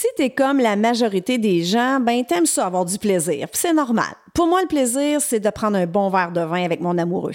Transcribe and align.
Si 0.00 0.06
t'es 0.16 0.30
comme 0.30 0.60
la 0.60 0.76
majorité 0.76 1.36
des 1.36 1.62
gens, 1.62 2.00
ben 2.00 2.24
t'aimes 2.24 2.46
ça 2.46 2.64
avoir 2.64 2.86
du 2.86 2.96
plaisir. 2.96 3.48
C'est 3.52 3.74
normal. 3.74 4.14
Pour 4.32 4.46
moi, 4.46 4.62
le 4.62 4.66
plaisir, 4.66 5.20
c'est 5.20 5.40
de 5.40 5.50
prendre 5.50 5.76
un 5.76 5.84
bon 5.84 6.08
verre 6.08 6.32
de 6.32 6.40
vin 6.40 6.64
avec 6.64 6.80
mon 6.80 6.96
amoureux. 6.96 7.34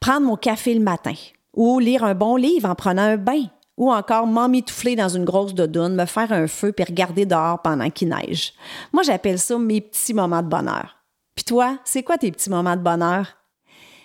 Prendre 0.00 0.26
mon 0.26 0.34
café 0.34 0.74
le 0.74 0.80
matin. 0.80 1.14
Ou 1.54 1.78
lire 1.78 2.02
un 2.02 2.16
bon 2.16 2.34
livre 2.34 2.68
en 2.68 2.74
prenant 2.74 3.02
un 3.02 3.16
bain. 3.16 3.44
Ou 3.76 3.92
encore 3.92 4.26
m'emmitoufler 4.26 4.96
dans 4.96 5.10
une 5.10 5.24
grosse 5.24 5.54
dodoune, 5.54 5.94
me 5.94 6.06
faire 6.06 6.32
un 6.32 6.48
feu 6.48 6.72
puis 6.72 6.84
regarder 6.84 7.24
dehors 7.24 7.62
pendant 7.62 7.88
qu'il 7.88 8.08
neige. 8.08 8.54
Moi, 8.92 9.04
j'appelle 9.04 9.38
ça 9.38 9.56
mes 9.56 9.80
petits 9.80 10.12
moments 10.12 10.42
de 10.42 10.48
bonheur. 10.48 10.96
Puis 11.36 11.44
toi, 11.44 11.78
c'est 11.84 12.02
quoi 12.02 12.18
tes 12.18 12.32
petits 12.32 12.50
moments 12.50 12.74
de 12.74 12.82
bonheur? 12.82 13.36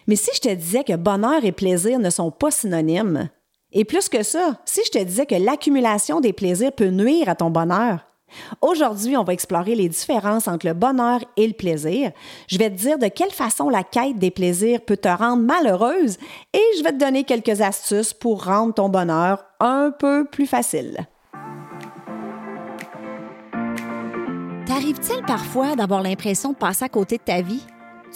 Mais 0.06 0.18
si 0.18 0.30
je 0.36 0.42
te 0.42 0.54
disais 0.54 0.84
que 0.84 0.96
bonheur 0.96 1.44
et 1.44 1.52
plaisir 1.52 1.98
ne 1.98 2.12
sont 2.12 2.30
pas 2.30 2.52
synonymes, 2.52 3.32
et 3.72 3.86
plus 3.86 4.10
que 4.10 4.24
ça, 4.24 4.58
si 4.66 4.82
je 4.86 4.92
te 4.92 5.04
disais 5.04 5.26
que 5.26 5.36
l'accumulation 5.36 6.20
des 6.20 6.34
plaisirs 6.34 6.74
peut 6.74 6.90
nuire 6.90 7.30
à 7.30 7.36
ton 7.36 7.50
bonheur, 7.50 8.12
Aujourd'hui, 8.62 9.18
on 9.18 9.24
va 9.24 9.34
explorer 9.34 9.76
les 9.76 9.90
différences 9.90 10.48
entre 10.48 10.66
le 10.66 10.74
bonheur 10.74 11.20
et 11.38 11.48
le 11.48 11.54
plaisir. 11.54 12.12
Je 12.48 12.58
vais 12.58 12.70
te 12.70 12.76
dire 12.76 12.98
de 12.98 13.08
quelle 13.08 13.32
façon 13.32 13.70
la 13.70 13.84
quête 13.84 14.18
des 14.18 14.32
plaisirs 14.32 14.82
peut 14.82 14.98
te 14.98 15.10
rendre 15.10 15.44
malheureuse 15.44 16.18
et 16.54 16.78
je 16.78 16.84
vais 16.84 16.92
te 16.92 16.98
donner 16.98 17.24
quelques 17.24 17.62
astuces 17.62 18.14
pour 18.14 18.46
rendre 18.46 18.74
ton 18.74 18.90
bonheur 18.90 19.44
un 19.60 19.92
peu 19.92 20.26
plus 20.26 20.48
facile. 20.48 21.08
T'arrive-t-il 24.66 25.26
parfois 25.26 25.76
d'avoir 25.76 26.02
l'impression 26.02 26.54
de 26.54 26.58
passer 26.58 26.86
à 26.86 26.90
côté 26.90 27.18
de 27.18 27.24
ta 27.24 27.42
vie? 27.42 27.66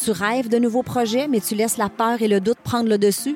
Tu 0.01 0.11
rêves 0.11 0.49
de 0.49 0.57
nouveaux 0.57 0.83
projets, 0.83 1.27
mais 1.27 1.41
tu 1.41 1.55
laisses 1.55 1.77
la 1.77 1.89
peur 1.89 2.21
et 2.21 2.27
le 2.27 2.39
doute 2.39 2.59
prendre 2.63 2.89
le 2.89 2.97
dessus? 2.97 3.35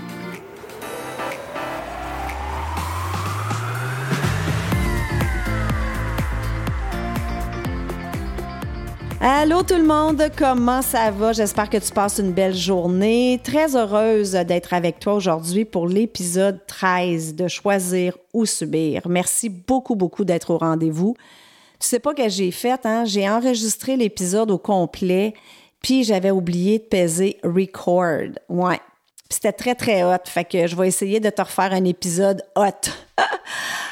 Allô 9.23 9.61
tout 9.61 9.75
le 9.75 9.83
monde, 9.83 10.19
comment 10.35 10.81
ça 10.81 11.11
va? 11.11 11.31
J'espère 11.31 11.69
que 11.69 11.77
tu 11.77 11.91
passes 11.91 12.17
une 12.17 12.31
belle 12.31 12.55
journée. 12.55 13.39
Très 13.43 13.75
heureuse 13.75 14.31
d'être 14.31 14.73
avec 14.73 14.97
toi 14.97 15.13
aujourd'hui 15.13 15.63
pour 15.63 15.87
l'épisode 15.87 16.59
13 16.65 17.35
de 17.35 17.47
Choisir 17.47 18.17
ou 18.33 18.47
Subir. 18.47 19.03
Merci 19.07 19.49
beaucoup, 19.49 19.93
beaucoup 19.93 20.25
d'être 20.25 20.49
au 20.49 20.57
rendez-vous. 20.57 21.15
Tu 21.79 21.87
sais 21.87 21.99
pas 21.99 22.15
que 22.15 22.27
j'ai 22.29 22.49
fait, 22.49 22.83
hein? 22.83 23.05
J'ai 23.05 23.29
enregistré 23.29 23.95
l'épisode 23.95 24.49
au 24.49 24.57
complet, 24.57 25.35
puis 25.83 26.03
j'avais 26.03 26.31
oublié 26.31 26.79
de 26.79 26.85
peser 26.85 27.37
record. 27.43 28.31
Ouais. 28.49 28.79
C'était 29.31 29.53
très, 29.53 29.75
très 29.75 30.03
hot. 30.03 30.25
Fait 30.25 30.43
que 30.43 30.67
je 30.67 30.75
vais 30.75 30.89
essayer 30.89 31.21
de 31.21 31.29
te 31.29 31.41
refaire 31.41 31.71
un 31.71 31.85
épisode 31.85 32.43
hot. 32.55 32.91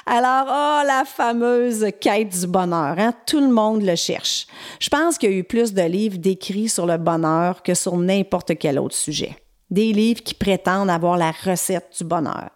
Alors, 0.05 0.45
oh, 0.47 0.85
la 0.85 1.03
fameuse 1.05 1.85
quête 2.01 2.29
du 2.29 2.47
bonheur, 2.47 2.95
hein? 2.97 3.13
tout 3.25 3.39
le 3.39 3.47
monde 3.47 3.83
le 3.83 3.95
cherche. 3.95 4.47
Je 4.79 4.89
pense 4.89 5.17
qu'il 5.17 5.31
y 5.31 5.33
a 5.33 5.37
eu 5.37 5.43
plus 5.43 5.73
de 5.73 5.81
livres 5.83 6.17
décrits 6.17 6.67
sur 6.67 6.85
le 6.85 6.97
bonheur 6.97 7.63
que 7.63 7.73
sur 7.73 7.95
n'importe 7.95 8.57
quel 8.57 8.79
autre 8.79 8.95
sujet. 8.95 9.37
Des 9.69 9.93
livres 9.93 10.21
qui 10.21 10.33
prétendent 10.33 10.89
avoir 10.89 11.15
la 11.15 11.31
recette 11.31 11.93
du 11.97 12.03
bonheur. 12.03 12.49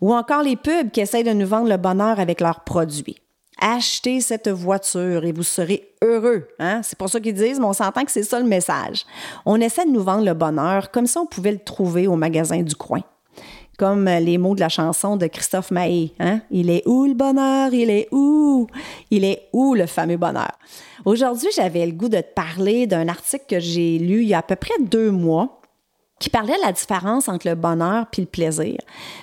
Ou 0.00 0.14
encore 0.14 0.42
les 0.42 0.56
pubs 0.56 0.90
qui 0.90 1.00
essayent 1.00 1.22
de 1.22 1.32
nous 1.32 1.46
vendre 1.46 1.68
le 1.68 1.76
bonheur 1.76 2.18
avec 2.18 2.40
leurs 2.40 2.64
produits. 2.64 3.18
Achetez 3.60 4.20
cette 4.20 4.48
voiture 4.48 5.24
et 5.24 5.32
vous 5.32 5.42
serez 5.42 5.88
heureux. 6.02 6.46
Hein? 6.58 6.82
C'est 6.82 6.98
pour 6.98 7.08
ça 7.08 7.20
qu'ils 7.20 7.34
disent, 7.34 7.58
mais 7.58 7.66
on 7.66 7.72
s'entend 7.72 8.04
que 8.04 8.10
c'est 8.10 8.22
ça 8.22 8.38
le 8.38 8.46
message. 8.46 9.06
On 9.44 9.60
essaie 9.60 9.86
de 9.86 9.90
nous 9.90 10.02
vendre 10.02 10.24
le 10.24 10.34
bonheur 10.34 10.90
comme 10.90 11.06
si 11.06 11.16
on 11.16 11.26
pouvait 11.26 11.52
le 11.52 11.58
trouver 11.58 12.06
au 12.06 12.16
magasin 12.16 12.62
du 12.62 12.74
coin 12.74 13.02
comme 13.76 14.06
les 14.06 14.38
mots 14.38 14.54
de 14.54 14.60
la 14.60 14.68
chanson 14.68 15.16
de 15.16 15.26
Christophe 15.26 15.70
Maé. 15.70 16.12
Hein? 16.18 16.40
Il 16.50 16.70
est 16.70 16.82
où 16.86 17.04
le 17.04 17.14
bonheur? 17.14 17.72
Il 17.72 17.90
est 17.90 18.08
où? 18.10 18.66
Il 19.10 19.24
est 19.24 19.48
où 19.52 19.74
le 19.74 19.86
fameux 19.86 20.16
bonheur? 20.16 20.52
Aujourd'hui, 21.04 21.48
j'avais 21.54 21.84
le 21.86 21.92
goût 21.92 22.08
de 22.08 22.20
te 22.20 22.34
parler 22.34 22.86
d'un 22.86 23.08
article 23.08 23.44
que 23.48 23.60
j'ai 23.60 23.98
lu 23.98 24.22
il 24.22 24.28
y 24.28 24.34
a 24.34 24.38
à 24.38 24.42
peu 24.42 24.56
près 24.56 24.74
deux 24.80 25.10
mois 25.10 25.60
qui 26.18 26.30
parlait 26.30 26.56
de 26.56 26.62
la 26.62 26.72
différence 26.72 27.28
entre 27.28 27.46
le 27.46 27.54
bonheur 27.54 28.06
puis 28.10 28.22
le 28.22 28.28
plaisir. 28.28 28.78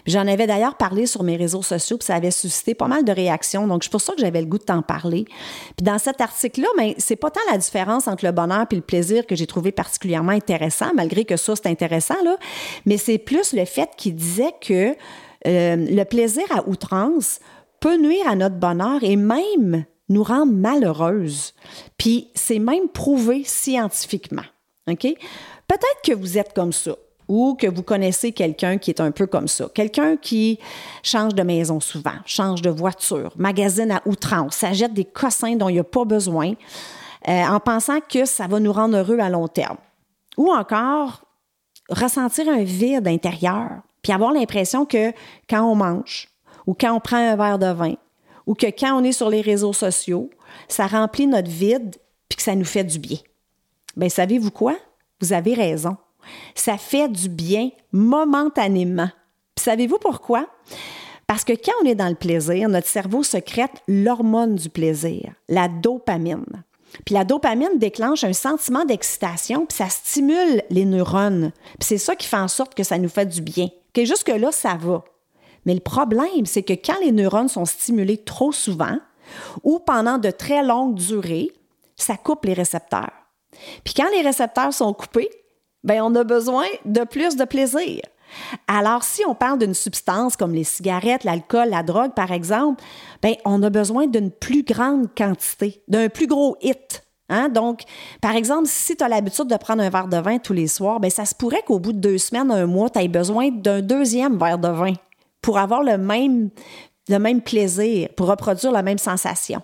J'en 0.06 0.28
avais 0.28 0.46
d'ailleurs 0.46 0.76
parlé 0.76 1.08
sur 1.08 1.24
mes 1.24 1.36
réseaux 1.36 1.64
sociaux, 1.64 1.98
puis 1.98 2.06
ça 2.06 2.16
avait 2.16 2.30
suscité 2.30 2.76
pas 2.76 2.88
mal 2.88 3.04
de 3.04 3.12
réactions. 3.12 3.66
Donc, 3.66 3.84
c'est 3.84 3.92
pour 3.92 4.02
ça 4.02 4.14
que 4.14 4.22
j'avais 4.22 4.42
le 4.42 4.48
goût 4.48 4.60
de 4.60 4.64
t'en 4.64 4.84
parler. 4.84 5.26
Puis 5.76 5.84
dans 5.84 5.98
cet 5.98 6.22
article-là, 6.22 6.68
mais 6.78 6.94
c'est 7.00 7.16
pas 7.16 7.32
tant 7.32 7.42
la 7.52 7.58
différence 7.58 8.08
entre 8.08 8.26
le 8.26 8.32
bonheur 8.32 8.68
puis 8.68 8.78
le 8.78 8.84
plaisir 8.84 9.26
que 9.26 9.36
j'ai 9.36 9.48
trouvé 9.48 9.72
particulièrement 9.72 10.34
intéressant, 10.34 10.94
malgré 10.94 11.26
que 11.26 11.36
ça, 11.36 11.56
c'est 11.56 11.68
intéressant, 11.68 12.22
là. 12.24 12.38
Mais 12.86 12.98
c'est 12.98 13.18
plus 13.18 13.54
le 13.54 13.66
fait 13.66 13.90
qu'il 13.98 14.16
disait 14.16 14.54
que 14.62 14.96
euh, 15.48 15.76
le 15.76 16.04
plaisir 16.04 16.46
à 16.52 16.68
outrance 16.70 17.40
peut 17.80 17.98
nuire 17.98 18.28
à 18.28 18.36
notre 18.36 18.56
bonheur 18.56 19.04
et 19.04 19.16
même 19.16 19.86
nous 20.10 20.24
rendre 20.24 20.54
malheureuses. 20.54 21.54
Puis 21.98 22.30
c'est 22.36 22.60
même 22.60 22.88
prouvé 22.88 23.44
scientifiquement. 23.46 24.44
OK? 24.90 25.08
Peut-être 25.68 26.02
que 26.04 26.14
vous 26.14 26.38
êtes 26.38 26.54
comme 26.54 26.74
ça 26.74 26.96
ou 27.28 27.56
que 27.56 27.68
vous 27.68 27.84
connaissez 27.84 28.32
quelqu'un 28.32 28.78
qui 28.78 28.92
est 28.92 29.00
un 29.00 29.12
peu 29.12 29.28
comme 29.28 29.48
ça. 29.48 29.70
Quelqu'un 29.74 30.18
qui 30.18 30.60
change 31.04 31.34
de 31.34 31.44
maison 31.44 31.80
souvent, 31.80 32.16
change 32.26 32.62
de 32.62 32.70
voiture, 32.70 33.32
magasine 33.38 33.92
à 33.92 34.02
outrance, 34.06 34.58
s'achète 34.58 34.94
des 34.94 35.06
cossins 35.06 35.56
dont 35.56 35.70
il 35.70 35.74
n'y 35.74 35.80
a 35.80 35.86
pas 35.86 36.06
besoin 36.06 36.54
euh, 37.28 37.44
en 37.44 37.60
pensant 37.60 38.00
que 38.02 38.26
ça 38.26 38.48
va 38.48 38.60
nous 38.60 38.74
rendre 38.74 38.98
heureux 38.98 39.20
à 39.20 39.30
long 39.30 39.48
terme. 39.48 39.78
Ou 40.38 40.52
encore 40.52 41.24
ressentir 41.90 42.50
un 42.50 42.64
vide 42.64 43.08
intérieur, 43.08 43.70
puis 44.02 44.12
avoir 44.12 44.34
l'impression 44.34 44.86
que 44.86 45.12
quand 45.50 45.64
on 45.64 45.76
mange 45.76 46.28
ou 46.68 46.74
quand 46.74 46.94
on 46.94 47.00
prend 47.00 47.18
un 47.18 47.36
verre 47.36 47.60
de 47.60 47.72
vin 47.72 47.96
ou 48.46 48.56
que 48.56 48.68
quand 48.68 49.00
on 49.00 49.04
est 49.04 49.14
sur 49.14 49.30
les 49.30 49.42
réseaux 49.42 49.74
sociaux, 49.74 50.30
ça 50.68 50.88
remplit 50.88 51.28
notre 51.28 51.50
vide 51.50 51.96
puis 52.28 52.38
que 52.38 52.44
ça 52.44 52.56
nous 52.56 52.66
fait 52.66 52.84
du 52.84 53.00
bien. 53.00 53.18
Bien, 53.96 54.10
savez-vous 54.10 54.52
quoi? 54.52 54.76
Vous 55.22 55.34
avez 55.34 55.54
raison. 55.54 55.98
Ça 56.56 56.78
fait 56.78 57.10
du 57.10 57.30
bien 57.30 57.70
momentanément. 57.92 59.10
savez-vous 59.58 60.00
pourquoi? 60.00 60.48
Parce 61.28 61.44
que 61.44 61.54
quand 61.54 61.74
on 61.82 61.88
est 61.88 61.96
dans 61.96 62.10
le 62.10 62.16
plaisir, 62.16 62.70
notre 62.70 62.88
cerveau 62.88 63.24
secrète 63.24 63.82
l'hormone 63.88 64.56
du 64.56 64.70
plaisir, 64.70 65.34
la 65.48 65.68
dopamine. 65.68 66.64
Puis 67.06 67.16
la 67.16 67.24
dopamine 67.24 67.78
déclenche 67.80 68.24
un 68.24 68.34
sentiment 68.34 68.86
d'excitation, 68.86 69.66
puis 69.66 69.78
ça 69.78 69.90
stimule 69.90 70.62
les 70.70 70.86
neurones. 70.86 71.52
Puis 71.80 71.88
c'est 71.88 71.98
ça 71.98 72.16
qui 72.16 72.28
fait 72.28 72.38
en 72.38 72.48
sorte 72.48 72.76
que 72.76 72.84
ça 72.84 72.98
nous 72.98 73.10
fait 73.10 73.26
du 73.26 73.42
bien. 73.42 73.70
Que 73.94 74.06
jusque-là, 74.06 74.52
ça 74.52 74.76
va. 74.76 75.04
Mais 75.66 75.74
le 75.74 75.80
problème, 75.80 76.46
c'est 76.46 76.64
que 76.64 76.74
quand 76.74 77.00
les 77.02 77.12
neurones 77.12 77.48
sont 77.48 77.66
stimulés 77.66 78.18
trop 78.18 78.52
souvent 78.52 78.98
ou 79.64 79.80
pendant 79.80 80.18
de 80.18 80.30
très 80.30 80.64
longues 80.64 80.96
durées, 80.96 81.52
ça 81.96 82.18
coupe 82.18 82.46
les 82.46 82.54
récepteurs. 82.54 83.23
Puis 83.84 83.94
quand 83.94 84.10
les 84.16 84.22
récepteurs 84.22 84.74
sont 84.74 84.94
coupés, 84.94 85.30
ben 85.84 86.02
on 86.02 86.16
a 86.16 86.24
besoin 86.24 86.66
de 86.86 87.04
plus 87.04 87.36
de 87.36 87.46
plaisir. 87.46 88.02
Alors, 88.68 89.04
si 89.04 89.22
on 89.28 89.36
parle 89.36 89.60
d'une 89.60 89.74
substance 89.74 90.36
comme 90.36 90.54
les 90.54 90.64
cigarettes, 90.64 91.24
l'alcool, 91.24 91.70
la 91.70 91.84
drogue, 91.84 92.14
par 92.14 92.32
exemple, 92.32 92.84
ben, 93.22 93.36
on 93.46 93.62
a 93.64 93.70
besoin 93.70 94.08
d'une 94.08 94.32
plus 94.32 94.64
grande 94.64 95.08
quantité, 95.16 95.84
d'un 95.88 96.10
plus 96.10 96.28
gros 96.28 96.58
hit. 96.62 97.04
Hein? 97.30 97.50
Donc, 97.50 97.82
par 98.22 98.36
exemple, 98.36 98.68
si 98.68 98.96
tu 98.96 99.04
as 99.04 99.08
l'habitude 99.08 99.48
de 99.48 99.56
prendre 99.56 99.84
un 99.84 99.90
verre 99.90 100.08
de 100.08 100.18
vin 100.18 100.38
tous 100.40 100.54
les 100.54 100.68
soirs, 100.68 101.00
ben, 101.00 101.10
ça 101.10 101.26
se 101.26 101.36
pourrait 101.36 101.64
qu'au 101.66 101.80
bout 101.80 101.94
de 101.94 102.00
deux 102.00 102.18
semaines, 102.18 102.52
un 102.52 102.66
mois, 102.66 102.90
tu 102.90 103.00
aies 103.00 103.08
besoin 103.08 103.50
d'un 103.52 103.82
deuxième 103.82 104.38
verre 104.38 104.60
de 104.60 104.70
vin 104.70 104.94
pour 105.42 105.58
avoir 105.58 105.84
le 105.84 105.98
même, 105.98 106.50
le 107.10 107.18
même 107.18 107.42
plaisir, 107.42 108.10
pour 108.16 108.28
reproduire 108.28 108.72
la 108.72 108.82
même 108.82 108.98
sensation 108.98 109.62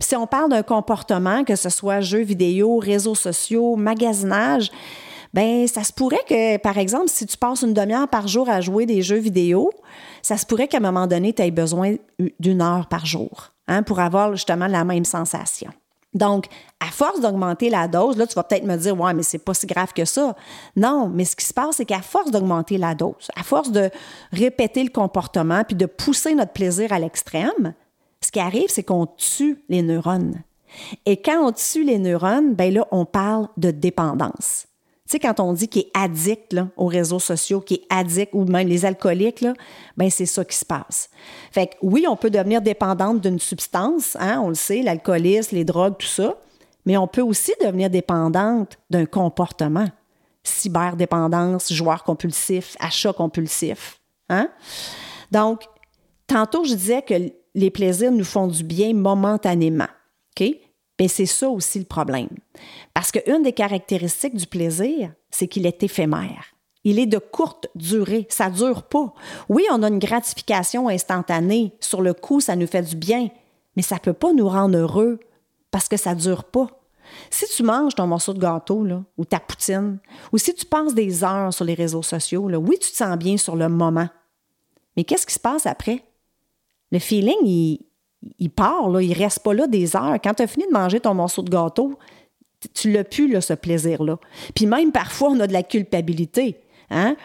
si 0.00 0.16
on 0.16 0.26
parle 0.26 0.50
d'un 0.50 0.62
comportement, 0.62 1.44
que 1.44 1.56
ce 1.56 1.68
soit 1.68 2.00
jeux 2.00 2.22
vidéo, 2.22 2.78
réseaux 2.78 3.14
sociaux, 3.14 3.76
magasinage, 3.76 4.70
ben 5.32 5.66
ça 5.66 5.82
se 5.82 5.92
pourrait 5.92 6.24
que, 6.28 6.58
par 6.58 6.78
exemple, 6.78 7.08
si 7.08 7.26
tu 7.26 7.36
passes 7.36 7.62
une 7.62 7.74
demi-heure 7.74 8.08
par 8.08 8.28
jour 8.28 8.48
à 8.48 8.60
jouer 8.60 8.86
des 8.86 9.02
jeux 9.02 9.18
vidéo, 9.18 9.70
ça 10.22 10.36
se 10.36 10.46
pourrait 10.46 10.68
qu'à 10.68 10.76
un 10.78 10.80
moment 10.80 11.08
donné, 11.08 11.32
tu 11.32 11.42
aies 11.42 11.50
besoin 11.50 11.96
d'une 12.38 12.62
heure 12.62 12.86
par 12.86 13.04
jour 13.04 13.52
hein, 13.66 13.82
pour 13.82 13.98
avoir 13.98 14.36
justement 14.36 14.68
la 14.68 14.84
même 14.84 15.04
sensation. 15.04 15.70
Donc, 16.14 16.46
à 16.78 16.92
force 16.92 17.20
d'augmenter 17.20 17.68
la 17.68 17.88
dose, 17.88 18.16
là, 18.16 18.26
tu 18.26 18.34
vas 18.34 18.44
peut-être 18.44 18.64
me 18.64 18.76
dire, 18.76 18.98
ouais, 18.98 19.12
mais 19.14 19.24
c'est 19.24 19.38
pas 19.38 19.52
si 19.52 19.66
grave 19.66 19.92
que 19.92 20.04
ça. 20.04 20.36
Non, 20.76 21.10
mais 21.12 21.24
ce 21.24 21.34
qui 21.34 21.44
se 21.44 21.52
passe, 21.52 21.76
c'est 21.76 21.84
qu'à 21.84 22.02
force 22.02 22.30
d'augmenter 22.30 22.78
la 22.78 22.94
dose, 22.94 23.28
à 23.34 23.42
force 23.42 23.72
de 23.72 23.90
répéter 24.32 24.84
le 24.84 24.90
comportement 24.90 25.64
puis 25.64 25.74
de 25.74 25.86
pousser 25.86 26.36
notre 26.36 26.52
plaisir 26.52 26.92
à 26.92 27.00
l'extrême, 27.00 27.74
ce 28.24 28.32
qui 28.32 28.40
arrive, 28.40 28.68
c'est 28.68 28.82
qu'on 28.82 29.06
tue 29.06 29.62
les 29.68 29.82
neurones. 29.82 30.42
Et 31.06 31.20
quand 31.20 31.46
on 31.46 31.52
tue 31.52 31.84
les 31.84 31.98
neurones, 31.98 32.54
ben 32.54 32.72
là, 32.72 32.86
on 32.90 33.04
parle 33.04 33.48
de 33.56 33.70
dépendance. 33.70 34.66
Tu 35.06 35.12
sais, 35.12 35.18
quand 35.18 35.38
on 35.38 35.52
dit 35.52 35.68
qu'il 35.68 35.82
est 35.82 35.90
addict 35.92 36.56
aux 36.78 36.86
réseaux 36.86 37.18
sociaux, 37.18 37.60
qu'il 37.60 37.76
est 37.78 37.86
addict, 37.90 38.32
ou 38.32 38.44
même 38.46 38.66
les 38.66 38.86
alcooliques, 38.86 39.44
ben 39.98 40.08
c'est 40.08 40.26
ça 40.26 40.44
qui 40.44 40.56
se 40.56 40.64
passe. 40.64 41.10
Fait 41.52 41.66
que 41.66 41.74
oui, 41.82 42.06
on 42.08 42.16
peut 42.16 42.30
devenir 42.30 42.62
dépendante 42.62 43.20
d'une 43.20 43.38
substance, 43.38 44.16
hein, 44.18 44.40
on 44.42 44.48
le 44.48 44.54
sait, 44.54 44.80
l'alcoolisme, 44.82 45.56
les 45.56 45.64
drogues, 45.64 45.98
tout 45.98 46.06
ça, 46.06 46.38
mais 46.86 46.96
on 46.96 47.06
peut 47.06 47.20
aussi 47.20 47.52
devenir 47.62 47.90
dépendante 47.90 48.78
d'un 48.88 49.04
comportement. 49.04 49.86
Cyberdépendance, 50.42 51.72
joueur 51.72 52.04
compulsif, 52.04 52.76
achat 52.80 53.12
compulsif. 53.12 54.00
Hein? 54.30 54.48
Donc, 55.30 55.64
tantôt, 56.26 56.64
je 56.64 56.74
disais 56.74 57.02
que 57.02 57.14
les 57.54 57.70
plaisirs 57.70 58.12
nous 58.12 58.24
font 58.24 58.46
du 58.46 58.64
bien 58.64 58.94
momentanément. 58.94 59.88
OK? 60.38 60.48
Bien, 60.98 61.08
c'est 61.08 61.26
ça 61.26 61.48
aussi 61.48 61.78
le 61.78 61.84
problème. 61.84 62.28
Parce 62.92 63.10
qu'une 63.10 63.42
des 63.42 63.52
caractéristiques 63.52 64.36
du 64.36 64.46
plaisir, 64.46 65.12
c'est 65.30 65.48
qu'il 65.48 65.66
est 65.66 65.82
éphémère. 65.82 66.44
Il 66.84 66.98
est 66.98 67.06
de 67.06 67.18
courte 67.18 67.66
durée, 67.74 68.26
ça 68.28 68.50
ne 68.50 68.54
dure 68.54 68.82
pas. 68.84 69.12
Oui, 69.48 69.66
on 69.72 69.82
a 69.82 69.88
une 69.88 69.98
gratification 69.98 70.88
instantanée. 70.88 71.72
Sur 71.80 72.02
le 72.02 72.12
coup, 72.12 72.40
ça 72.40 72.56
nous 72.56 72.66
fait 72.66 72.82
du 72.82 72.94
bien, 72.94 73.28
mais 73.74 73.82
ça 73.82 73.96
ne 73.96 74.00
peut 74.00 74.12
pas 74.12 74.32
nous 74.32 74.48
rendre 74.48 74.76
heureux 74.76 75.18
parce 75.70 75.88
que 75.88 75.96
ça 75.96 76.14
ne 76.14 76.20
dure 76.20 76.44
pas. 76.44 76.68
Si 77.30 77.46
tu 77.46 77.62
manges 77.62 77.94
ton 77.94 78.06
morceau 78.06 78.34
de 78.34 78.38
gâteau 78.38 78.86
ou 79.16 79.24
ta 79.24 79.40
poutine, 79.40 79.98
ou 80.32 80.38
si 80.38 80.54
tu 80.54 80.66
passes 80.66 80.94
des 80.94 81.24
heures 81.24 81.52
sur 81.52 81.64
les 81.64 81.74
réseaux 81.74 82.02
sociaux, 82.02 82.48
oui, 82.48 82.78
tu 82.78 82.90
te 82.90 82.96
sens 82.96 83.16
bien 83.16 83.36
sur 83.36 83.56
le 83.56 83.68
moment. 83.68 84.08
Mais 84.96 85.04
qu'est-ce 85.04 85.26
qui 85.26 85.34
se 85.34 85.40
passe 85.40 85.66
après? 85.66 86.04
Le 86.94 87.00
feeling, 87.00 87.80
il, 88.38 88.50
part, 88.50 88.88
là, 88.88 89.02
il 89.02 89.12
reste 89.14 89.40
pas 89.40 89.52
là 89.52 89.66
des 89.66 89.96
heures. 89.96 90.16
Quand 90.22 90.34
tu 90.34 90.44
as 90.44 90.46
fini 90.46 90.64
de 90.68 90.72
manger 90.72 91.00
ton 91.00 91.12
morceau 91.12 91.42
de 91.42 91.50
gâteau, 91.50 91.98
tu 92.72 92.92
l'as 92.92 93.02
plus, 93.02 93.26
là, 93.26 93.40
ce 93.40 93.52
plaisir-là. 93.52 94.16
Puis 94.54 94.66
même 94.66 94.92
parfois, 94.92 95.30
on 95.30 95.40
a 95.40 95.48
de 95.48 95.52
la 95.52 95.64
culpabilité. 95.64 96.56
Hein? 96.90 97.16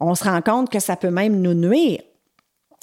On 0.00 0.14
se 0.14 0.24
rend 0.24 0.40
compte 0.40 0.70
que 0.70 0.80
ça 0.80 0.96
peut 0.96 1.10
même 1.10 1.42
nous 1.42 1.52
nuire. 1.52 2.00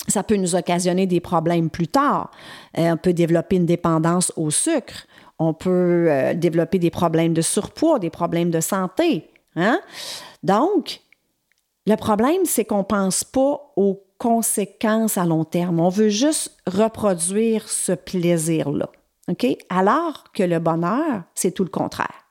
Ça 0.08 0.22
peut 0.22 0.36
nous 0.36 0.54
occasionner 0.54 1.08
des 1.08 1.22
problèmes 1.22 1.72
plus 1.72 1.88
tard. 1.88 2.30
Euh, 2.78 2.92
on 2.92 2.98
peut 2.98 3.14
développer 3.14 3.56
une 3.56 3.66
dépendance 3.66 4.32
au 4.36 4.52
sucre. 4.52 5.08
On 5.40 5.56
peut 5.56 6.06
euh, 6.08 6.36
développer 6.36 6.78
des 6.78 6.92
problèmes 6.92 7.34
de 7.34 7.42
surpoids, 7.42 7.98
des 7.98 8.12
problèmes 8.12 8.52
de 8.52 8.60
santé. 8.62 9.28
Hein? 9.56 9.82
Donc, 10.44 11.02
le 11.88 11.96
problème, 11.96 12.46
c'est 12.46 12.66
qu'on 12.66 12.80
ne 12.80 12.84
pense 12.84 13.24
pas 13.24 13.74
aux 13.76 14.04
conséquences 14.22 15.18
à 15.18 15.26
long 15.26 15.46
terme. 15.46 15.80
On 15.80 15.90
veut 15.90 16.10
juste 16.10 16.56
reproduire 16.68 17.68
ce 17.68 17.92
plaisir-là. 17.92 18.88
OK? 19.28 19.48
Alors 19.68 20.26
que 20.32 20.44
le 20.44 20.60
bonheur, 20.60 21.24
c'est 21.34 21.52
tout 21.52 21.64
le 21.64 21.72
contraire. 21.72 22.28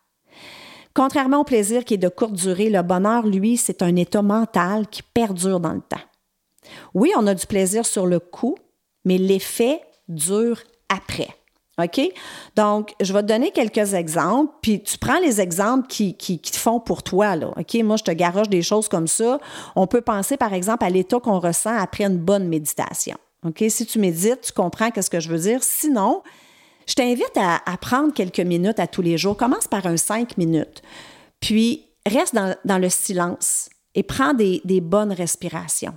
Contrairement 0.94 1.40
au 1.40 1.44
plaisir 1.44 1.84
qui 1.84 1.94
est 1.94 1.98
de 1.98 2.08
courte 2.08 2.34
durée, 2.34 2.70
le 2.70 2.82
bonheur, 2.82 3.26
lui, 3.26 3.56
c'est 3.56 3.82
un 3.82 3.96
état 3.96 4.22
mental 4.22 4.86
qui 4.86 5.02
perdure 5.02 5.58
dans 5.58 5.72
le 5.72 5.80
temps. 5.80 5.96
Oui, 6.94 7.10
on 7.16 7.26
a 7.26 7.34
du 7.34 7.46
plaisir 7.46 7.84
sur 7.84 8.06
le 8.06 8.20
coup, 8.20 8.56
mais 9.04 9.18
l'effet 9.18 9.80
dure 10.06 10.62
après. 10.88 11.39
OK? 11.80 12.00
Donc, 12.56 12.92
je 13.00 13.12
vais 13.12 13.22
te 13.22 13.26
donner 13.26 13.50
quelques 13.50 13.94
exemples, 13.94 14.52
puis 14.62 14.82
tu 14.82 14.98
prends 14.98 15.18
les 15.18 15.40
exemples 15.40 15.86
qui, 15.88 16.14
qui, 16.14 16.38
te 16.38 16.56
font 16.56 16.80
pour 16.80 17.02
toi, 17.02 17.36
là. 17.36 17.52
OK? 17.56 17.74
Moi, 17.82 17.96
je 17.96 18.04
te 18.04 18.10
garoche 18.10 18.48
des 18.48 18.62
choses 18.62 18.88
comme 18.88 19.06
ça. 19.06 19.38
On 19.76 19.86
peut 19.86 20.00
penser, 20.00 20.36
par 20.36 20.52
exemple, 20.52 20.84
à 20.84 20.90
l'état 20.90 21.20
qu'on 21.20 21.38
ressent 21.38 21.76
après 21.76 22.04
une 22.04 22.18
bonne 22.18 22.48
méditation. 22.48 23.16
OK? 23.46 23.64
Si 23.68 23.86
tu 23.86 23.98
médites, 23.98 24.40
tu 24.42 24.52
comprends 24.52 24.90
ce 24.94 25.10
que 25.10 25.20
je 25.20 25.28
veux 25.28 25.38
dire. 25.38 25.62
Sinon, 25.62 26.22
je 26.86 26.94
t'invite 26.94 27.36
à, 27.36 27.76
prendre 27.78 28.12
quelques 28.12 28.40
minutes 28.40 28.80
à 28.80 28.86
tous 28.86 29.02
les 29.02 29.16
jours. 29.18 29.36
Commence 29.36 29.66
par 29.66 29.86
un 29.86 29.96
cinq 29.96 30.36
minutes. 30.36 30.82
Puis, 31.40 31.86
reste 32.06 32.34
dans, 32.34 32.78
le 32.78 32.88
silence 32.88 33.68
et 33.94 34.02
prends 34.02 34.34
des, 34.34 34.60
des 34.64 34.80
bonnes 34.80 35.12
respirations. 35.12 35.94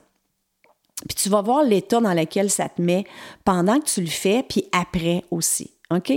Puis 1.08 1.16
tu 1.16 1.30
vas 1.30 1.42
voir 1.42 1.64
l'état 1.64 2.00
dans 2.00 2.14
lequel 2.14 2.50
ça 2.50 2.70
te 2.70 2.82
met 2.82 3.06
pendant 3.44 3.80
que 3.80 3.86
tu 3.86 4.02
le 4.02 4.08
fais, 4.08 4.44
puis 4.44 4.66
après 4.72 5.24
aussi. 5.32 5.73
OK? 5.92 6.12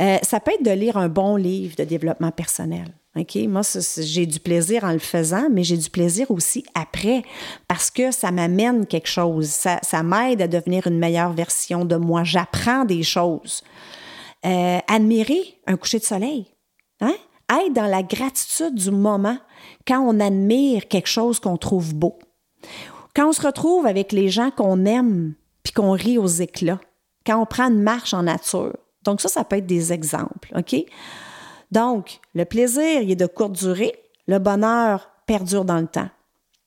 Euh, 0.00 0.18
ça 0.22 0.40
peut 0.40 0.52
être 0.52 0.64
de 0.64 0.70
lire 0.70 0.96
un 0.96 1.08
bon 1.08 1.36
livre 1.36 1.76
de 1.76 1.84
développement 1.84 2.30
personnel. 2.30 2.94
OK? 3.16 3.36
Moi, 3.46 3.60
j'ai 3.98 4.26
du 4.26 4.40
plaisir 4.40 4.84
en 4.84 4.92
le 4.92 4.98
faisant, 4.98 5.48
mais 5.50 5.64
j'ai 5.64 5.76
du 5.76 5.90
plaisir 5.90 6.30
aussi 6.30 6.64
après 6.74 7.22
parce 7.68 7.90
que 7.90 8.10
ça 8.10 8.30
m'amène 8.30 8.86
quelque 8.86 9.08
chose. 9.08 9.48
Ça, 9.48 10.02
m'aide 10.02 10.40
à 10.40 10.48
devenir 10.48 10.86
une 10.86 10.98
meilleure 10.98 11.32
version 11.32 11.84
de 11.84 11.96
moi. 11.96 12.24
J'apprends 12.24 12.84
des 12.84 13.02
choses. 13.02 13.62
Euh, 14.44 14.78
admirer 14.88 15.58
un 15.66 15.76
coucher 15.76 15.98
de 15.98 16.04
soleil. 16.04 16.46
Hein? 17.00 17.14
Être 17.50 17.74
dans 17.74 17.86
la 17.86 18.02
gratitude 18.02 18.74
du 18.74 18.90
moment 18.90 19.36
quand 19.86 20.00
on 20.00 20.18
admire 20.18 20.88
quelque 20.88 21.08
chose 21.08 21.38
qu'on 21.38 21.58
trouve 21.58 21.94
beau. 21.94 22.18
Quand 23.14 23.28
on 23.28 23.32
se 23.32 23.42
retrouve 23.42 23.86
avec 23.86 24.12
les 24.12 24.30
gens 24.30 24.50
qu'on 24.50 24.86
aime 24.86 25.34
puis 25.62 25.74
qu'on 25.74 25.92
rit 25.92 26.16
aux 26.16 26.26
éclats. 26.26 26.80
Quand 27.26 27.40
on 27.40 27.46
prend 27.46 27.68
une 27.68 27.82
marche 27.82 28.14
en 28.14 28.22
nature. 28.22 28.72
Donc, 29.04 29.20
ça, 29.20 29.28
ça 29.28 29.44
peut 29.44 29.56
être 29.56 29.66
des 29.66 29.92
exemples, 29.92 30.52
OK? 30.56 30.76
Donc, 31.70 32.20
le 32.34 32.44
plaisir, 32.44 33.00
il 33.00 33.10
est 33.10 33.16
de 33.16 33.26
courte 33.26 33.52
durée, 33.52 33.94
le 34.26 34.38
bonheur 34.38 35.10
perdure 35.26 35.64
dans 35.64 35.80
le 35.80 35.86
temps. 35.86 36.10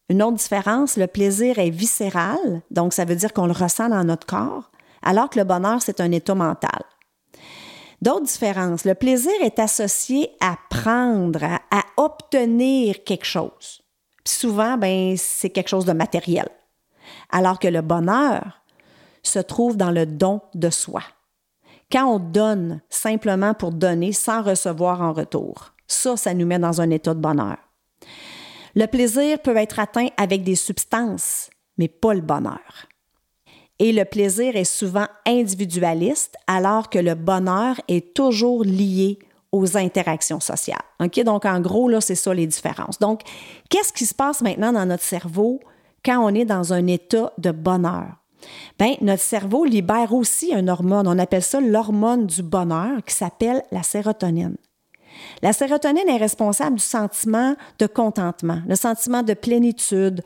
Une 0.09 0.21
autre 0.21 0.37
différence, 0.37 0.97
le 0.97 1.07
plaisir 1.07 1.57
est 1.59 1.69
viscéral, 1.69 2.61
donc 2.69 2.93
ça 2.93 3.05
veut 3.05 3.15
dire 3.15 3.33
qu'on 3.33 3.47
le 3.47 3.53
ressent 3.53 3.89
dans 3.89 4.03
notre 4.03 4.27
corps, 4.27 4.71
alors 5.01 5.29
que 5.29 5.39
le 5.39 5.45
bonheur, 5.45 5.81
c'est 5.81 6.01
un 6.01 6.11
état 6.11 6.35
mental. 6.35 6.83
D'autres 8.01 8.25
différences, 8.25 8.85
le 8.85 8.93
plaisir 8.93 9.33
est 9.41 9.57
associé 9.57 10.31
à 10.41 10.57
prendre, 10.69 11.43
à, 11.43 11.81
obtenir 11.97 13.03
quelque 13.03 13.25
chose. 13.25 13.81
souvent, 14.27 14.77
ben, 14.77 15.15
c'est 15.17 15.49
quelque 15.49 15.69
chose 15.69 15.85
de 15.85 15.93
matériel. 15.93 16.49
Alors 17.31 17.59
que 17.59 17.67
le 17.67 17.81
bonheur 17.81 18.61
se 19.23 19.39
trouve 19.39 19.77
dans 19.77 19.91
le 19.91 20.05
don 20.05 20.41
de 20.53 20.69
soi. 20.69 21.01
Quand 21.91 22.05
on 22.05 22.19
donne 22.19 22.81
simplement 22.89 23.53
pour 23.53 23.71
donner 23.71 24.11
sans 24.11 24.41
recevoir 24.41 25.01
en 25.01 25.13
retour, 25.13 25.73
ça, 25.87 26.17
ça 26.17 26.33
nous 26.33 26.45
met 26.45 26.59
dans 26.59 26.81
un 26.81 26.89
état 26.89 27.13
de 27.13 27.19
bonheur. 27.19 27.57
Le 28.75 28.87
plaisir 28.87 29.39
peut 29.39 29.55
être 29.55 29.79
atteint 29.79 30.07
avec 30.17 30.43
des 30.43 30.55
substances, 30.55 31.49
mais 31.77 31.87
pas 31.87 32.13
le 32.13 32.21
bonheur. 32.21 32.87
Et 33.79 33.91
le 33.91 34.05
plaisir 34.05 34.55
est 34.55 34.63
souvent 34.63 35.07
individualiste, 35.25 36.35
alors 36.47 36.89
que 36.89 36.99
le 36.99 37.15
bonheur 37.15 37.79
est 37.87 38.13
toujours 38.13 38.63
lié 38.63 39.19
aux 39.51 39.77
interactions 39.77 40.39
sociales. 40.39 40.83
OK? 40.99 41.21
Donc, 41.23 41.45
en 41.45 41.59
gros, 41.61 41.87
là, 41.87 42.01
c'est 42.01 42.15
ça 42.15 42.33
les 42.33 42.47
différences. 42.47 42.99
Donc, 42.99 43.21
qu'est-ce 43.69 43.93
qui 43.93 44.05
se 44.05 44.13
passe 44.13 44.41
maintenant 44.41 44.73
dans 44.73 44.85
notre 44.85 45.03
cerveau 45.03 45.59
quand 46.03 46.19
on 46.19 46.33
est 46.33 46.45
dans 46.45 46.73
un 46.73 46.87
état 46.87 47.31
de 47.37 47.51
bonheur? 47.51 48.17
Bien, 48.79 48.95
notre 49.01 49.21
cerveau 49.21 49.65
libère 49.65 50.13
aussi 50.13 50.53
une 50.53 50.69
hormone, 50.69 51.07
on 51.07 51.19
appelle 51.19 51.43
ça 51.43 51.59
l'hormone 51.59 52.25
du 52.25 52.43
bonheur, 52.43 53.03
qui 53.05 53.13
s'appelle 53.13 53.63
la 53.71 53.83
sérotonine. 53.83 54.55
La 55.41 55.53
sérotonine 55.53 56.09
est 56.09 56.17
responsable 56.17 56.75
du 56.75 56.83
sentiment 56.83 57.55
de 57.79 57.87
contentement, 57.87 58.61
le 58.67 58.75
sentiment 58.75 59.23
de 59.23 59.33
plénitude, 59.33 60.23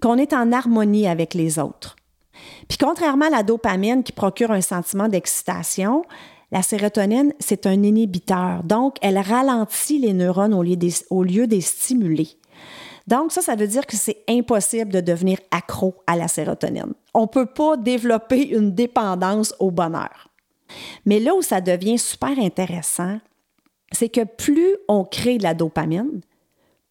qu'on 0.00 0.16
est 0.16 0.32
en 0.32 0.52
harmonie 0.52 1.06
avec 1.06 1.34
les 1.34 1.58
autres. 1.58 1.96
Puis 2.68 2.78
contrairement 2.78 3.26
à 3.26 3.30
la 3.30 3.42
dopamine 3.42 4.02
qui 4.02 4.12
procure 4.12 4.50
un 4.50 4.62
sentiment 4.62 5.08
d'excitation, 5.08 6.04
la 6.52 6.62
sérotonine, 6.62 7.32
c'est 7.38 7.66
un 7.66 7.82
inhibiteur. 7.82 8.64
Donc, 8.64 8.96
elle 9.02 9.18
ralentit 9.18 9.98
les 9.98 10.12
neurones 10.12 10.54
au 10.54 10.62
lieu 10.62 10.76
au 11.10 11.22
lieu 11.22 11.46
de 11.46 11.54
les 11.54 11.60
stimuler. 11.60 12.28
Donc, 13.10 13.32
ça, 13.32 13.42
ça 13.42 13.56
veut 13.56 13.66
dire 13.66 13.86
que 13.88 13.96
c'est 13.96 14.22
impossible 14.28 14.92
de 14.92 15.00
devenir 15.00 15.38
accro 15.50 15.96
à 16.06 16.14
la 16.14 16.28
sérotonine. 16.28 16.94
On 17.12 17.22
ne 17.22 17.26
peut 17.26 17.46
pas 17.46 17.76
développer 17.76 18.50
une 18.50 18.72
dépendance 18.72 19.52
au 19.58 19.72
bonheur. 19.72 20.28
Mais 21.04 21.18
là 21.18 21.34
où 21.34 21.42
ça 21.42 21.60
devient 21.60 21.98
super 21.98 22.38
intéressant, 22.38 23.18
c'est 23.90 24.10
que 24.10 24.22
plus 24.22 24.76
on 24.86 25.02
crée 25.02 25.38
de 25.38 25.42
la 25.42 25.54
dopamine, 25.54 26.20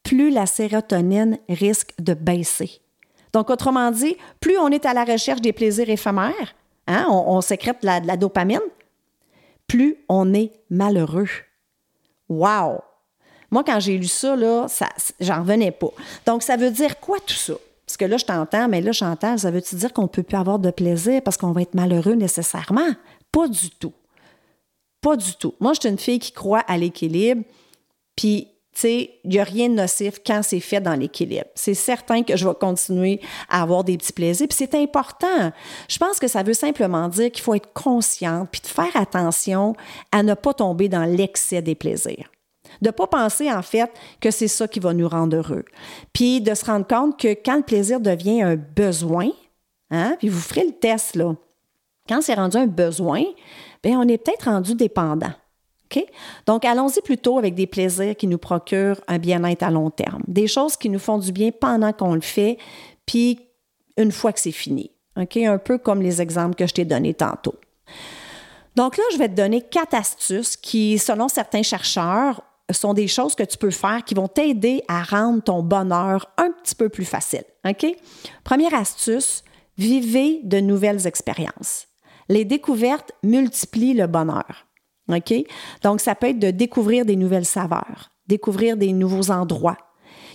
plus 0.04 0.30
la 0.30 0.46
sérotonine 0.46 1.38
risque 1.48 1.94
de 2.00 2.14
baisser. 2.14 2.82
Donc, 3.32 3.50
autrement 3.50 3.90
dit, 3.90 4.18
plus 4.42 4.58
on 4.58 4.68
est 4.68 4.86
à 4.86 4.94
la 4.94 5.06
recherche 5.06 5.40
des 5.40 5.54
plaisirs 5.54 5.90
éphémères, 5.90 6.54
hein, 6.88 7.08
on, 7.10 7.40
sécrète 7.40 7.82
de 7.82 7.86
la, 7.86 8.02
de 8.02 8.08
la 8.08 8.18
dopamine, 8.18 8.60
plus 9.68 9.96
on 10.10 10.34
est 10.34 10.52
malheureux. 10.70 11.30
Wow! 12.28 12.82
Moi, 13.52 13.64
quand 13.64 13.80
j'ai 13.80 13.98
lu 13.98 14.08
ça, 14.08 14.36
là, 14.36 14.68
j'en 15.20 15.40
revenais 15.40 15.72
pas. 15.72 15.92
Donc, 16.26 16.44
ça 16.44 16.56
veut 16.56 16.72
dire 16.72 17.00
quoi 17.00 17.18
tout 17.26 17.34
ça? 17.34 17.54
Parce 17.86 17.98
que 17.98 18.06
là, 18.06 18.18
je 18.18 18.26
t'entends, 18.26 18.68
mais 18.68 18.82
là, 18.82 18.92
Chantal, 18.92 19.40
ça 19.40 19.50
veut-tu 19.50 19.76
dire 19.76 19.92
qu'on 19.94 20.08
peut 20.08 20.22
plus 20.22 20.38
avoir 20.38 20.60
de 20.60 20.70
plaisir 20.70 21.24
parce 21.24 21.38
qu'on 21.38 21.52
va 21.52 21.64
être 21.64 21.74
malheureux 21.74 22.14
nécessairement? 22.14 22.92
Pas 23.32 23.48
du 23.48 23.72
tout. 23.72 23.94
Pas 25.02 25.16
du 25.16 25.34
tout. 25.34 25.56
Moi, 25.60 25.74
je 25.74 25.80
suis 25.80 25.90
une 25.90 25.98
fille 25.98 26.20
qui 26.20 26.32
croit 26.32 26.60
à 26.68 26.78
l'équilibre, 26.78 27.44
puis 28.16 28.48
tu 28.76 28.82
sais, 28.82 29.12
il 29.24 29.32
n'y 29.32 29.40
a 29.40 29.44
rien 29.44 29.70
de 29.70 29.74
nocif 29.74 30.20
quand 30.24 30.42
c'est 30.44 30.60
fait 30.60 30.82
dans 30.82 30.94
l'équilibre. 30.94 31.48
C'est 31.56 31.74
certain 31.74 32.22
que 32.22 32.38
je 32.38 32.48
vais 32.48 32.54
continuer 32.54 33.20
à 33.50 33.64
avoir 33.64 33.84
des 33.84 33.98
petits 33.98 34.14
plaisirs, 34.14 34.48
puis 34.48 34.58
c'est 34.58 34.76
important. 34.76 35.52
Je 35.88 35.98
pense 35.98 36.20
que 36.20 36.28
ça 36.28 36.44
veut 36.44 36.54
simplement 36.54 37.08
dire 37.08 37.32
qu'il 37.32 37.42
faut 37.42 37.56
être 37.56 37.74
consciente, 37.74 38.50
puis 38.52 38.62
de 38.62 38.68
faire 38.68 38.96
attention 38.96 39.76
à 40.12 40.22
ne 40.22 40.36
pas 40.36 40.54
tomber 40.54 40.90
dans 40.90 41.06
l'excès 41.06 41.64
des 41.64 41.76
plaisirs. 41.76 42.30
De 42.82 42.88
ne 42.88 42.92
pas 42.92 43.08
penser, 43.08 43.52
en 43.52 43.62
fait, 43.62 43.92
que 44.22 44.32
c'est 44.32 44.48
ça 44.48 44.68
qui 44.68 44.80
va 44.80 44.94
nous 44.94 45.08
rendre 45.08 45.38
heureux. 45.38 45.66
Puis 46.14 46.42
de 46.42 46.54
se 46.54 46.66
rendre 46.66 46.88
compte 46.88 47.20
que 47.20 47.30
quand 47.34 47.58
le 47.58 47.64
plaisir 47.64 48.00
devient 48.00 48.42
un 48.42 48.56
besoin, 48.56 49.30
hein, 49.92 50.16
puis 50.20 50.30
vous 50.30 50.40
ferez 50.40 50.66
le 50.66 50.74
test, 50.74 51.16
là, 51.16 51.36
quand 52.08 52.22
c'est 52.22 52.34
rendu 52.34 52.58
un 52.58 52.68
besoin, 52.68 53.24
bien, 53.84 54.00
on 54.00 54.08
est 54.08 54.18
peut-être 54.18 54.46
rendu 54.46 54.76
dépendant. 54.76 55.34
OK? 55.86 56.04
Donc, 56.46 56.66
allons-y 56.66 57.02
plutôt 57.02 57.38
avec 57.38 57.56
des 57.56 57.68
plaisirs 57.68 58.16
qui 58.16 58.28
nous 58.28 58.38
procurent 58.38 59.02
un 59.08 59.18
bien-être 59.18 59.64
à 59.64 59.72
long 59.72 59.90
terme, 59.90 60.24
des 60.28 60.48
choses 60.48 60.78
qui 60.78 60.90
nous 60.90 61.00
font 61.00 61.18
du 61.18 61.32
bien 61.32 61.52
pendant 61.52 61.94
qu'on 61.94 62.16
le 62.16 62.22
fait, 62.22 62.58
puis 63.06 63.40
une 63.98 64.12
fois 64.12 64.34
que 64.34 64.40
c'est 64.40 64.52
fini. 64.52 64.92
OK? 65.18 65.38
Un 65.38 65.58
peu 65.58 65.78
comme 65.78 66.02
les 66.02 66.22
exemples 66.22 66.56
que 66.56 66.68
je 66.68 66.74
t'ai 66.74 66.86
donnés 66.86 67.14
tantôt. 67.14 67.56
Donc 68.76 68.98
là, 68.98 69.04
je 69.12 69.18
vais 69.18 69.28
te 69.28 69.34
donner 69.34 69.62
quatre 69.62 69.94
astuces 69.94 70.56
qui, 70.56 70.98
selon 71.00 71.28
certains 71.28 71.64
chercheurs, 71.64 72.42
sont 72.72 72.94
des 72.94 73.08
choses 73.08 73.36
que 73.36 73.44
tu 73.44 73.58
peux 73.58 73.72
faire 73.72 74.04
qui 74.06 74.14
vont 74.14 74.28
t'aider 74.28 74.84
à 74.88 75.04
rendre 75.04 75.42
ton 75.42 75.64
bonheur 75.64 76.32
un 76.38 76.52
petit 76.52 76.76
peu 76.76 76.90
plus 76.90 77.06
facile. 77.06 77.44
OK? 77.68 77.86
Première 78.44 78.74
astuce, 78.74 79.44
vivez 79.78 80.42
de 80.44 80.60
nouvelles 80.60 81.08
expériences. 81.08 81.88
Les 82.28 82.46
découvertes 82.46 83.12
multiplient 83.24 83.96
le 83.96 84.08
bonheur. 84.08 84.68
OK? 85.10 85.34
Donc, 85.84 86.02
ça 86.02 86.16
peut 86.16 86.28
être 86.28 86.40
de 86.40 86.52
découvrir 86.52 87.06
des 87.06 87.16
nouvelles 87.16 87.46
saveurs, 87.46 88.12
découvrir 88.28 88.78
des 88.78 88.94
nouveaux 88.94 89.32
endroits. 89.32 89.78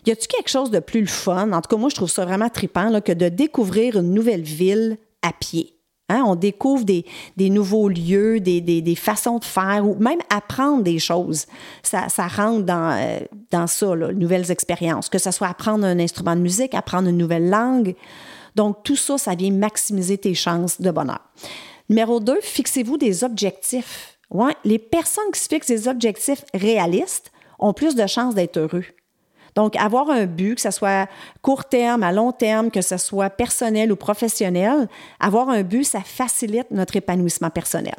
Y 0.07 0.11
a-tu 0.11 0.27
quelque 0.27 0.51
chose 0.51 0.71
de 0.71 0.81
plus 0.81 1.01
le 1.01 1.07
fun? 1.07 1.53
En 1.53 1.61
tout 1.61 1.69
cas, 1.69 1.81
moi, 1.81 1.89
je 1.89 1.95
trouve 1.95 2.11
ça 2.11 2.25
vraiment 2.25 2.49
trippant 2.49 3.01
que 3.01 3.13
de 3.13 3.29
découvrir 3.29 3.97
une 3.97 4.13
nouvelle 4.13 4.43
ville 4.43 4.99
à 5.23 5.33
pied. 5.33 5.74
Hein, 6.11 6.23
on 6.27 6.35
découvre 6.35 6.85
des, 6.85 7.05
nouveaux 7.39 7.89
lieux, 7.89 8.39
des, 8.39 8.95
façons 8.95 9.39
de 9.39 9.45
faire 9.45 9.87
ou 9.87 9.97
même 9.97 10.19
apprendre 10.29 10.83
des 10.83 10.99
choses. 10.99 11.47
Ça, 11.83 12.09
rentre 12.29 12.65
dans, 12.65 12.93
euh, 12.93 13.21
dans 13.51 13.67
ça, 13.67 13.95
là, 13.95 14.13
nouvelles 14.13 14.51
expériences, 14.51 15.09
que 15.09 15.19
ce 15.19 15.31
soit 15.31 15.49
apprendre 15.49 15.87
un 15.87 15.99
instrument 15.99 16.37
de 16.37 16.43
musique, 16.43 16.75
apprendre 16.75 17.09
une 17.09 17.17
nouvelle 17.17 17.49
langue. 17.49 17.95
Donc, 18.55 18.83
tout 18.85 18.97
ça, 18.97 19.17
ça 19.17 19.35
vient 19.35 19.51
maximiser 19.51 20.19
tes 20.19 20.35
chances 20.35 20.79
de 20.79 20.91
bonheur. 20.91 21.21
Numéro 21.89 22.21
deux, 22.21 22.41
fixez-vous 22.43 22.99
des 22.99 23.25
objectifs. 23.25 24.19
Ouais, 24.31 24.55
les 24.65 24.79
personnes 24.79 25.31
qui 25.33 25.41
se 25.41 25.49
fixent 25.49 25.69
des 25.69 25.89
objectifs 25.89 26.45
réalistes 26.53 27.33
ont 27.59 27.73
plus 27.73 27.95
de 27.95 28.07
chances 28.07 28.35
d'être 28.35 28.59
heureux. 28.59 28.85
Donc, 29.55 29.77
avoir 29.77 30.11
un 30.11 30.27
but, 30.27 30.57
que 30.57 30.61
ce 30.61 30.71
soit 30.71 31.09
court 31.43 31.65
terme, 31.65 32.03
à 32.03 32.13
long 32.13 32.33
terme, 32.33 32.71
que 32.71 32.83
ce 32.83 32.97
soit 32.97 33.31
personnel 33.31 33.93
ou 33.93 33.97
professionnel, 33.97 34.89
avoir 35.21 35.49
un 35.49 35.63
but, 35.63 35.85
ça 35.85 36.01
facilite 36.01 36.71
notre 36.71 36.97
épanouissement 36.97 37.51
personnel. 37.51 37.95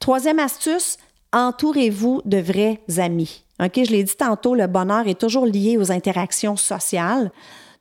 Troisième 0.00 0.38
astuce, 0.38 0.96
entourez-vous 1.32 2.22
de 2.24 2.38
vrais 2.38 2.80
amis. 2.98 3.44
OK, 3.62 3.72
je 3.84 3.90
l'ai 3.90 4.04
dit 4.04 4.16
tantôt, 4.16 4.54
le 4.54 4.66
bonheur 4.66 5.08
est 5.08 5.18
toujours 5.18 5.46
lié 5.46 5.78
aux 5.78 5.90
interactions 5.90 6.56
sociales. 6.56 7.30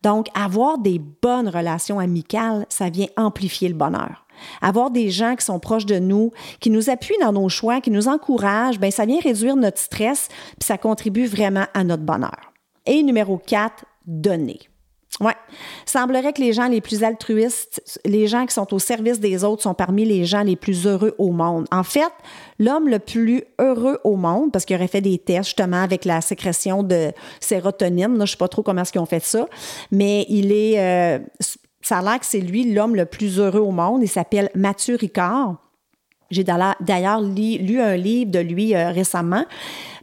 Donc, 0.03 0.27
avoir 0.33 0.77
des 0.77 0.99
bonnes 0.99 1.49
relations 1.49 1.99
amicales, 1.99 2.65
ça 2.69 2.89
vient 2.89 3.07
amplifier 3.17 3.67
le 3.67 3.73
bonheur. 3.75 4.25
Avoir 4.61 4.91
des 4.91 5.09
gens 5.09 5.35
qui 5.35 5.45
sont 5.45 5.59
proches 5.59 5.85
de 5.85 5.97
nous, 5.97 6.31
qui 6.59 6.69
nous 6.69 6.89
appuient 6.89 7.17
dans 7.21 7.31
nos 7.31 7.49
choix, 7.49 7.81
qui 7.81 7.91
nous 7.91 8.07
encouragent, 8.07 8.79
bien, 8.79 8.91
ça 8.91 9.05
vient 9.05 9.19
réduire 9.19 9.55
notre 9.55 9.79
stress, 9.79 10.27
puis 10.59 10.67
ça 10.67 10.77
contribue 10.77 11.25
vraiment 11.25 11.65
à 11.73 11.83
notre 11.83 12.03
bonheur. 12.03 12.53
Et 12.85 13.03
numéro 13.03 13.37
4, 13.37 13.85
donner. 14.05 14.59
Ouais. 15.21 15.35
Semblerait 15.85 16.33
que 16.33 16.41
les 16.41 16.51
gens 16.51 16.67
les 16.67 16.81
plus 16.81 17.03
altruistes, 17.03 17.81
les 18.03 18.27
gens 18.27 18.45
qui 18.45 18.53
sont 18.53 18.73
au 18.73 18.79
service 18.79 19.19
des 19.19 19.45
autres 19.45 19.63
sont 19.63 19.73
parmi 19.73 20.03
les 20.03 20.25
gens 20.25 20.43
les 20.43 20.57
plus 20.57 20.85
heureux 20.85 21.15
au 21.17 21.31
monde. 21.31 21.67
En 21.71 21.83
fait, 21.83 22.11
l'homme 22.59 22.89
le 22.89 22.99
plus 22.99 23.43
heureux 23.59 23.99
au 24.03 24.17
monde, 24.17 24.51
parce 24.51 24.65
qu'il 24.65 24.75
aurait 24.75 24.89
fait 24.89 25.01
des 25.01 25.17
tests 25.17 25.45
justement 25.45 25.81
avec 25.81 26.03
la 26.03 26.19
sécrétion 26.19 26.83
de 26.83 27.11
sérotonine, 27.39 28.17
je 28.25 28.31
sais 28.31 28.37
pas 28.37 28.49
trop 28.49 28.61
comment 28.61 28.81
est-ce 28.81 28.91
qu'ils 28.91 29.01
ont 29.01 29.05
fait 29.05 29.23
ça, 29.23 29.47
mais 29.89 30.25
il 30.27 30.51
est, 30.51 30.79
euh, 30.79 31.19
ça 31.81 31.99
a 31.99 32.01
l'air 32.01 32.19
que 32.19 32.25
c'est 32.25 32.41
lui 32.41 32.73
l'homme 32.73 32.95
le 32.95 33.05
plus 33.05 33.39
heureux 33.39 33.61
au 33.61 33.71
monde. 33.71 34.03
Il 34.03 34.09
s'appelle 34.09 34.49
Mathieu 34.53 34.95
Ricard. 34.95 35.64
J'ai 36.31 36.43
d'ailleurs 36.43 37.21
lu, 37.21 37.79
un 37.79 37.95
livre 37.95 38.31
de 38.31 38.39
lui 38.39 38.75
euh, 38.75 38.89
récemment. 38.89 39.45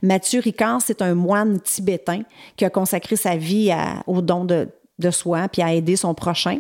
Mathieu 0.03 0.41
Ricard, 0.41 0.81
c'est 0.83 1.03
un 1.03 1.15
moine 1.15 1.61
tibétain 1.61 2.23
qui 2.57 2.65
a 2.65 2.71
consacré 2.71 3.17
sa 3.17 3.37
vie 3.37 3.73
au 4.07 4.21
don 4.21 4.45
de, 4.45 4.69
soi 5.11 5.49
puis 5.49 5.63
à 5.63 5.73
aider 5.73 5.97
son 5.97 6.15
prochain. 6.15 6.59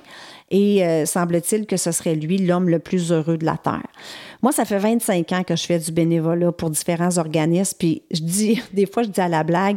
Et 0.50 0.84
euh, 0.84 1.06
semble-t-il 1.06 1.66
que 1.66 1.76
ce 1.76 1.92
serait 1.92 2.14
lui 2.14 2.38
l'homme 2.38 2.68
le 2.68 2.78
plus 2.78 3.12
heureux 3.12 3.38
de 3.38 3.44
la 3.44 3.56
Terre. 3.56 3.86
Moi, 4.42 4.52
ça 4.52 4.64
fait 4.64 4.78
25 4.78 5.32
ans 5.32 5.42
que 5.44 5.56
je 5.56 5.64
fais 5.64 5.78
du 5.78 5.92
bénévolat 5.92 6.52
pour 6.52 6.70
différents 6.70 7.16
organismes. 7.18 7.76
Puis 7.78 8.02
je 8.10 8.20
dis, 8.20 8.62
des 8.72 8.86
fois, 8.86 9.04
je 9.04 9.08
dis 9.08 9.20
à 9.20 9.28
la 9.28 9.44
blague, 9.44 9.76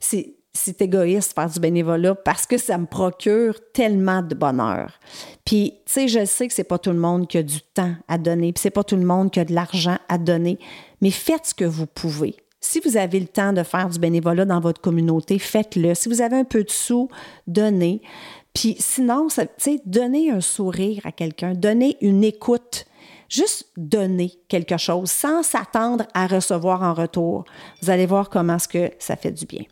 c'est 0.00 0.33
c'est 0.54 0.80
égoïste 0.80 1.34
faire 1.34 1.50
du 1.50 1.58
bénévolat 1.58 2.14
parce 2.14 2.46
que 2.46 2.56
ça 2.56 2.78
me 2.78 2.86
procure 2.86 3.58
tellement 3.72 4.22
de 4.22 4.34
bonheur. 4.34 4.98
Puis, 5.44 5.74
tu 5.84 5.92
sais, 5.92 6.08
je 6.08 6.24
sais 6.24 6.48
que 6.48 6.54
c'est 6.54 6.64
pas 6.64 6.78
tout 6.78 6.90
le 6.92 6.98
monde 6.98 7.26
qui 7.26 7.38
a 7.38 7.42
du 7.42 7.60
temps 7.60 7.94
à 8.08 8.18
donner, 8.18 8.52
puis 8.52 8.62
c'est 8.62 8.70
pas 8.70 8.84
tout 8.84 8.96
le 8.96 9.04
monde 9.04 9.30
qui 9.30 9.40
a 9.40 9.44
de 9.44 9.52
l'argent 9.52 9.98
à 10.08 10.16
donner, 10.16 10.58
mais 11.02 11.10
faites 11.10 11.46
ce 11.46 11.54
que 11.54 11.64
vous 11.64 11.86
pouvez. 11.86 12.36
Si 12.60 12.80
vous 12.80 12.96
avez 12.96 13.20
le 13.20 13.26
temps 13.26 13.52
de 13.52 13.62
faire 13.62 13.90
du 13.90 13.98
bénévolat 13.98 14.46
dans 14.46 14.60
votre 14.60 14.80
communauté, 14.80 15.38
faites-le. 15.38 15.94
Si 15.94 16.08
vous 16.08 16.22
avez 16.22 16.36
un 16.36 16.44
peu 16.44 16.64
de 16.64 16.70
sous, 16.70 17.10
donnez. 17.46 18.00
Puis 18.54 18.76
sinon, 18.78 19.26
tu 19.28 19.46
sais, 19.58 19.82
donnez 19.84 20.30
un 20.30 20.40
sourire 20.40 21.02
à 21.04 21.12
quelqu'un, 21.12 21.52
donnez 21.52 21.98
une 22.00 22.24
écoute. 22.24 22.86
Juste 23.28 23.68
donner 23.76 24.32
quelque 24.48 24.76
chose 24.76 25.10
sans 25.10 25.42
s'attendre 25.42 26.06
à 26.14 26.26
recevoir 26.26 26.82
en 26.82 26.94
retour. 26.94 27.44
Vous 27.82 27.90
allez 27.90 28.06
voir 28.06 28.30
comment 28.30 28.58
ce 28.58 28.68
que 28.68 28.90
ça 28.98 29.16
fait 29.16 29.32
du 29.32 29.44
bien. 29.44 29.64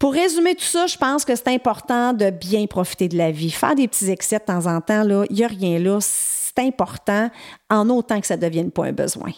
Pour 0.00 0.14
résumer 0.14 0.54
tout 0.54 0.64
ça, 0.64 0.86
je 0.86 0.96
pense 0.96 1.26
que 1.26 1.36
c'est 1.36 1.48
important 1.48 2.14
de 2.14 2.30
bien 2.30 2.66
profiter 2.66 3.06
de 3.06 3.18
la 3.18 3.30
vie. 3.30 3.50
Faire 3.50 3.74
des 3.74 3.86
petits 3.86 4.10
excès 4.10 4.38
de 4.38 4.44
temps 4.44 4.64
en 4.64 4.80
temps, 4.80 5.02
il 5.28 5.36
n'y 5.36 5.44
a 5.44 5.46
rien 5.46 5.78
là. 5.78 5.98
C'est 6.00 6.58
important 6.60 7.30
en 7.68 7.88
autant 7.90 8.18
que 8.18 8.26
ça 8.26 8.38
ne 8.38 8.40
devienne 8.40 8.70
pas 8.70 8.86
un 8.86 8.92
besoin. 8.92 9.30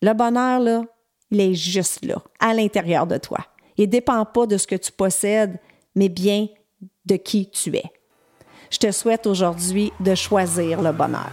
Le 0.00 0.12
bonheur, 0.12 0.60
là, 0.60 0.84
il 1.32 1.40
est 1.40 1.54
juste 1.54 2.04
là, 2.04 2.22
à 2.38 2.54
l'intérieur 2.54 3.08
de 3.08 3.18
toi. 3.18 3.38
Il 3.76 3.86
ne 3.86 3.90
dépend 3.90 4.24
pas 4.24 4.46
de 4.46 4.56
ce 4.56 4.68
que 4.68 4.76
tu 4.76 4.92
possèdes, 4.92 5.58
mais 5.96 6.08
bien 6.08 6.46
de 7.04 7.16
qui 7.16 7.50
tu 7.50 7.76
es. 7.76 7.90
Je 8.70 8.78
te 8.78 8.92
souhaite 8.92 9.26
aujourd'hui 9.26 9.92
de 9.98 10.14
choisir 10.14 10.82
le 10.82 10.92
bonheur. 10.92 11.32